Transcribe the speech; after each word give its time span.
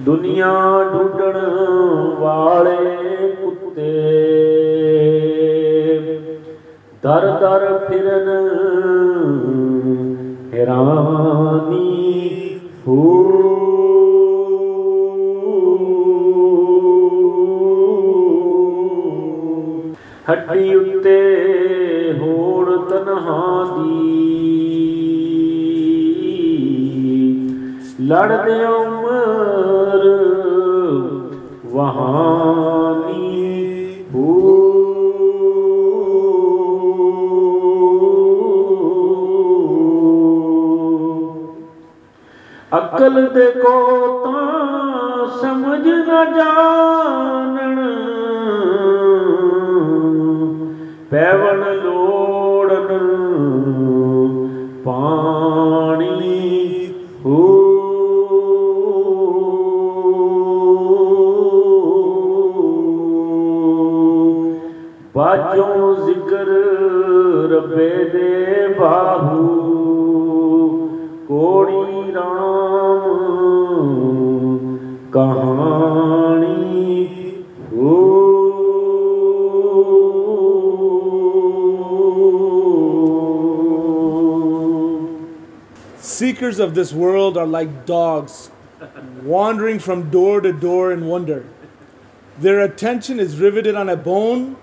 ਦੁਨੀਆ 0.00 0.50
ਢੂੰਡਣ 0.92 1.36
ਵਾਲੇ 2.20 3.28
ਕੁੱਤੇ। 3.28 3.90
ਦਰ 7.02 7.26
ਦਰ 7.40 7.78
ਫਿਰਨ 7.88 8.28
ਹੈਰਾਨੀ 10.54 12.60
ਹੋ। 12.88 13.02
ਹੱਡੀ 20.30 20.74
ਉੱਤੇ 20.74 21.20
ਹੋੜ 22.20 22.70
ਤਨਹਾ 22.70 23.64
ਦੀ 23.78 24.00
ਲੜਦੇ 28.00 28.64
वहानी 31.74 33.30
भू 34.12 34.26
अकल 42.72 43.16
देखो 43.34 43.76
ता 44.24 44.42
समझ 45.40 45.80
न 45.86 46.24
जा। 46.36 47.11
Seekers 86.00 86.58
of 86.58 86.74
this 86.74 86.94
world 86.94 87.36
are 87.36 87.46
like 87.46 87.84
dogs 87.84 88.50
wandering 89.22 89.78
from 89.78 90.08
door 90.08 90.40
to 90.40 90.54
door 90.54 90.90
in 90.90 91.04
wonder. 91.04 91.44
Their 92.38 92.60
attention 92.60 93.20
is 93.20 93.38
riveted 93.38 93.74
on 93.74 93.90
a 93.90 93.96
bone 93.96 94.56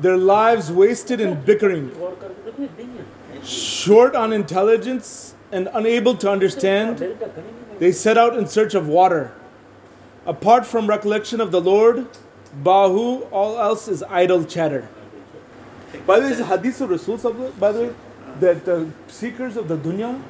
their 0.00 0.16
lives 0.16 0.70
wasted 0.72 1.20
in 1.20 1.40
bickering, 1.42 1.90
short 3.42 4.14
on 4.14 4.32
intelligence 4.32 5.34
and 5.52 5.68
unable 5.72 6.16
to 6.16 6.30
understand, 6.30 7.16
they 7.78 7.92
set 7.92 8.18
out 8.18 8.36
in 8.36 8.46
search 8.46 8.74
of 8.74 8.88
water. 8.88 9.32
Apart 10.26 10.66
from 10.66 10.86
recollection 10.86 11.40
of 11.40 11.50
the 11.50 11.60
Lord, 11.60 12.06
Bahu, 12.62 13.26
all 13.30 13.58
else 13.58 13.88
is 13.88 14.02
idle 14.04 14.44
chatter. 14.44 14.88
By 16.06 16.20
the 16.20 16.26
way, 16.26 16.32
is 16.32 16.38
hadith 16.40 16.80
of 16.80 16.90
Rasul, 16.90 17.18
by 17.58 17.72
the 17.72 17.80
way, 17.80 17.94
that 18.40 18.64
the 18.64 18.88
seekers 19.08 19.56
of 19.56 19.68
the 19.68 19.76
dunya, 19.76 20.20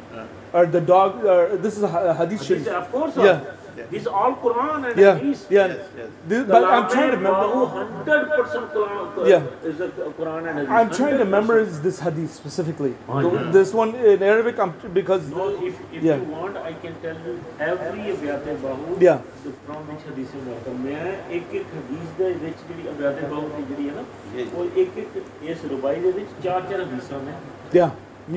are 0.53 0.65
the 0.65 0.81
dog, 0.81 1.23
uh, 1.25 1.55
this 1.67 1.77
is 1.77 1.83
a 1.83 1.87
ha- 1.95 2.13
hadith 2.13 2.39
These, 2.39 2.47
sharif. 2.47 2.67
of 2.83 2.91
course, 2.91 3.15
Yeah. 3.17 3.25
yeah. 3.25 3.83
these 3.91 4.07
all 4.19 4.33
Quran 4.43 4.85
and 4.87 4.97
Yeah, 5.01 5.17
Hadith. 5.19 5.43
yeah. 5.55 5.73
This- 6.31 6.47
but 6.47 6.63
I'm 6.69 6.87
trying 6.93 7.11
to 7.11 7.17
remember. 7.17 7.67
Hundred 7.75 8.25
percent 8.31 8.73
Quran. 8.73 9.27
Yeah. 9.31 9.69
Is 9.71 9.79
a 9.85 9.89
Quran 10.17 10.49
and 10.49 10.57
Hadith. 10.59 10.73
I'm 10.79 10.89
trying 10.97 11.15
to 11.21 11.27
100%. 11.27 11.35
memorize 11.35 11.77
this 11.85 11.99
hadith 12.07 12.33
specifically. 12.39 12.91
Oh, 13.07 13.21
The- 13.21 13.31
yeah. 13.35 13.51
This 13.57 13.73
one 13.81 13.93
in 14.13 14.25
Arabic, 14.31 14.59
I'm, 14.65 14.73
because 14.99 15.29
No, 15.37 15.47
if, 15.69 15.79
if 15.99 16.03
Yeah. 16.09 16.17
you 16.23 16.27
want, 16.39 16.57
I 16.71 16.73
can 16.83 16.97
tell 17.05 17.21
you 17.29 17.37
every 17.69 18.09
ਅਬਿਆਤ 18.17 18.49
Bahu 18.65 18.97
Yeah. 19.07 19.23
from 19.69 19.87
which 19.91 20.03
hadith 20.09 20.35
is 20.41 20.45
marked. 20.49 20.69
ਮੈਂ 20.83 21.15
ਇੱਕ 21.39 21.53
ਇੱਕ 21.61 21.73
ਹਦੀਸ 21.77 22.11
ਦੇ 22.17 22.33
ਵਿੱਚ 22.43 22.67
ਜਿਹੜੀ 22.67 22.89
ਅਬਿਆਤ 22.95 23.23
ਬਾਹੂ 23.31 23.49
ਦੀ 23.57 23.63
ਜਿਹੜੀ 23.73 23.89
ਹੈ 23.89 23.95
ਨਾ 23.95 24.59
ਉਹ 24.59 24.79
ਇੱਕ 24.83 24.97
ਇੱਕ 25.05 25.17
ਇਸ 25.53 25.65
ਰੁਬਾਈ 25.71 25.99
ਦੇ 26.01 26.11
ਵਿੱਚ 26.19 26.29
ਚਾਰ 26.43 26.61
ਚਾਰ 26.71 26.81
ਹਦੀਸਾਂ 26.81 27.19
ਨੇ 27.25 27.33
yeah, 27.79 27.91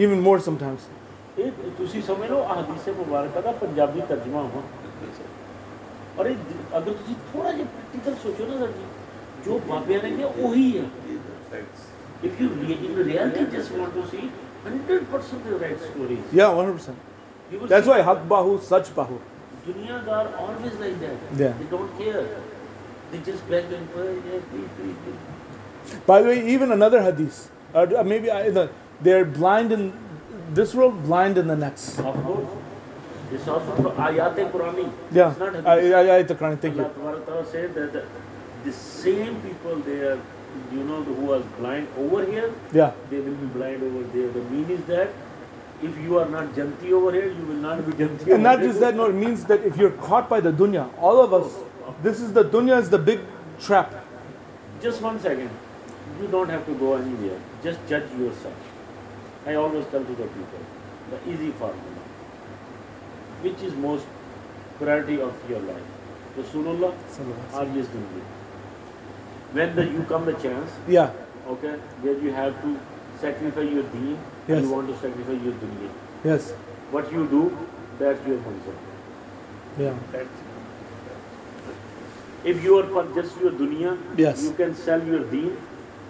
even 0.07 0.21
more 0.29 0.39
sometimes. 0.51 0.91
ਇਹ 1.39 1.51
ਤੁਸੀਂ 1.79 2.03
ਸਮਝ 2.03 2.29
ਲਓ 2.31 2.43
ਆਹ 2.43 2.61
ਹਦੀਸ 2.63 2.89
ਮੁਬਾਰਕਾ 2.97 3.41
ਦਾ 3.41 3.53
ਪੰਜਾਬੀ 3.61 4.01
ਤਰਜਮਾ 4.09 4.41
ਹੋਣਾ 4.43 4.63
ਔਰ 6.19 6.27
ਇਹ 6.27 6.35
ਦ- 6.37 6.79
ਅਗਰ 6.79 6.93
ਤੁਸੀਂ 6.93 7.15
ਥੋੜਾ 7.33 7.53
ਜਿਹਾ 7.53 7.67
ਪ੍ਰੈਕਟੀਕਲ 7.75 8.15
ਸੋਚੋ 8.23 8.47
ਨਾ 8.47 8.59
ਸਰ 8.59 8.73
ਜੀ 8.73 8.85
ਜੋ 9.45 9.59
ਬਾਬਿਆਂ 9.69 10.03
ਨੇ 10.03 10.11
ਕਿਹਾ 10.17 10.29
ਉਹੀ 10.47 10.79
ਹੈ 10.79 11.61
if 12.25 12.41
you 12.41 12.49
in 12.69 12.97
reality 13.05 13.45
just 13.57 13.73
want 13.79 13.95
to 13.95 14.03
see 14.11 14.29
100% 14.67 15.47
the 15.47 15.57
right 15.61 15.81
stories 15.85 16.35
Yeah, 16.39 16.53
100%. 16.59 16.99
you 17.53 17.61
will 17.61 17.71
That's 17.71 17.87
see 17.87 17.93
why 17.93 18.03
Haq 18.09 18.21
Bahu, 18.33 18.53
Sach 18.67 18.91
Bahu. 18.99 19.17
Dunyadar 19.65 20.21
always 20.43 20.77
like 20.83 20.95
that. 21.01 21.25
Yeah. 21.41 21.57
They 21.59 21.67
don't 21.73 21.97
care. 21.97 22.23
They 23.11 23.19
just 23.27 23.49
beg 23.49 23.75
and 23.79 23.91
pray. 23.97 24.07
Yeah, 24.29 24.45
please, 24.53 24.69
please, 24.77 24.95
please. 25.03 25.97
By 26.07 26.21
the 26.23 26.31
way, 26.31 26.37
even 26.55 26.75
another 26.77 27.01
hadith, 27.07 27.41
or 27.75 27.85
uh, 27.95 28.05
maybe 28.13 28.31
I, 28.31 28.41
the, 28.51 28.65
they're 29.01 29.27
blind 29.33 29.75
in 29.79 29.85
this 30.54 30.74
world, 30.74 31.04
blind 31.04 31.38
in 31.38 31.48
the 31.48 31.56
next. 31.56 32.00
Of 32.00 32.24
course. 32.24 32.48
This 33.30 33.48
also 33.48 33.92
Ayat 33.98 34.36
Qurani. 34.52 34.92
Yeah, 35.12 35.32
It's 35.32 35.40
not 35.40 35.56
I, 35.68 35.76
hadith. 35.76 35.94
I, 35.94 36.16
I, 36.18 36.24
the 36.24 36.36
Quran, 36.36 36.60
thank 36.60 36.78
Allah 36.78 37.18
you. 37.18 37.26
Ta'ala 37.26 37.46
said 37.46 37.74
that 37.76 37.92
the, 37.94 38.06
the 38.64 38.72
same 38.72 39.42
people 39.42 39.76
there, 39.80 40.18
you 40.72 40.84
know, 40.84 41.04
who 41.04 41.34
are 41.34 41.42
blind 41.60 41.88
over 41.98 42.26
here, 42.26 42.54
Yeah, 42.72 42.94
they 43.10 43.20
will 43.20 43.36
be 43.36 43.48
blind 43.48 43.84
over 43.84 44.04
there. 44.18 44.30
The 44.32 44.42
mean 44.50 44.70
is 44.70 44.86
that 44.86 45.10
if 45.84 45.98
you 45.98 46.18
are 46.20 46.30
not 46.30 46.56
janti 46.56 46.92
over 46.92 47.12
here, 47.12 47.32
you 47.32 47.46
will 47.46 47.62
not 47.68 47.86
be 47.86 47.92
janti 47.94 48.22
over 48.22 48.34
and 48.36 48.44
not 48.44 48.60
just 48.60 48.80
that, 48.80 48.96
no, 48.96 49.08
it 49.08 49.14
means 49.16 49.44
that 49.46 49.62
if 49.66 49.76
you're 49.78 49.92
caught 49.92 50.30
by 50.30 50.40
the 50.40 50.52
dunya, 50.52 50.90
all 50.98 51.22
of 51.22 51.34
us, 51.34 51.54
this 52.02 52.22
is 52.22 52.32
the 52.32 52.46
dunya 52.46 52.80
is 52.80 52.90
the 52.90 52.98
big 52.98 53.20
trap. 53.60 53.94
Just 54.82 55.02
one 55.02 55.20
second. 55.20 55.50
You 56.22 56.28
don't 56.28 56.50
have 56.50 56.66
to 56.66 56.74
go 56.76 56.96
anywhere. 56.96 57.40
Just 57.62 57.80
judge 57.90 58.10
yourself. 58.18 58.56
I 59.48 59.56
always 59.56 59.86
tell 59.92 60.04
to 60.04 60.16
the 60.22 60.28
people 60.38 60.64
the 61.12 61.20
easy 61.34 61.52
formula. 61.52 62.02
Which 63.42 63.62
is 63.68 63.76
most 63.76 64.06
priority 64.80 65.22
of 65.22 65.34
your 65.50 65.60
life? 65.60 65.86
Rasulullah 66.38 66.94
or 67.60 67.66
this 67.76 67.88
dunya? 67.94 68.24
When 69.54 69.76
the, 69.76 69.86
you 69.86 70.04
come 70.10 70.26
the 70.26 70.34
chance, 70.34 70.72
Yeah, 70.88 71.12
okay, 71.48 71.76
where 72.02 72.18
you 72.26 72.34
have 72.34 72.62
to 72.64 72.78
sacrifice 73.22 73.72
your 73.72 73.84
deen 73.94 74.18
Yes. 74.48 74.64
you 74.64 74.70
want 74.72 74.88
to 74.90 74.96
sacrifice 75.06 75.42
your 75.44 75.54
dunya. 75.64 75.90
yes, 76.24 76.52
What 76.92 77.12
you 77.12 77.26
do, 77.28 77.42
that's 78.00 78.28
your 78.28 78.38
concern. 78.50 78.78
yeah, 79.78 79.96
That's 80.12 80.46
If 82.44 82.64
you 82.64 82.78
are 82.80 82.88
for 82.88 83.06
just 83.16 83.40
your 83.42 83.52
dunya, 83.52 83.98
Yes. 84.18 84.44
you 84.44 84.54
can 84.54 84.76
sell 84.76 85.04
your 85.16 85.24
deen, 85.32 85.58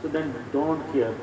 so 0.02 0.08
then 0.08 0.34
don't 0.52 0.92
care. 0.94 1.14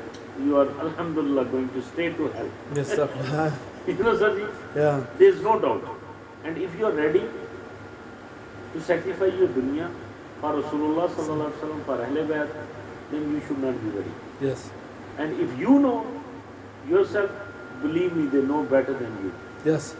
You 0.43 0.57
are 0.57 0.67
alhamdulillah 0.85 1.45
going 1.45 1.69
to 1.69 1.81
stay 1.81 2.09
to 2.13 2.27
hell. 2.29 2.49
yes, 2.75 2.87
sir. 2.89 3.07
You 3.87 3.93
know, 4.03 4.17
sir, 4.17 4.29
yeah, 4.75 5.03
there 5.19 5.29
is 5.29 5.41
no 5.43 5.59
doubt. 5.59 5.83
And 6.43 6.57
if 6.57 6.73
you 6.77 6.87
are 6.87 6.91
ready 6.91 7.21
to 8.73 8.81
sacrifice 8.81 9.33
your 9.39 9.47
dunya 9.49 9.89
for 10.41 10.53
Rasulullah 10.57 11.05
sallallahu 11.09 11.51
alaihi 11.51 11.59
wasallam 11.59 11.83
for 11.85 11.97
Ahle 12.05 12.23
Bayt, 12.31 12.49
then 13.11 13.29
you 13.31 13.41
should 13.47 13.59
not 13.59 13.77
be 13.83 13.89
ready. 13.97 14.11
yes, 14.41 14.71
And 15.19 15.39
if 15.39 15.53
you 15.59 15.77
know 15.79 16.05
yourself, 16.89 17.29
believe 17.83 18.15
me, 18.15 18.25
they 18.25 18.41
know 18.41 18.63
better 18.63 18.93
than 18.93 19.13
you. 19.23 19.31
yes, 19.63 19.93